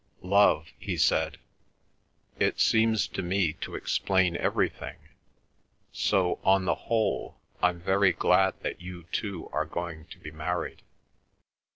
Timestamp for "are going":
9.53-10.05